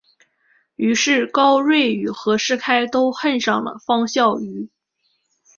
[0.77, 4.67] 于是高睿与和士开都恨上高孝瑜。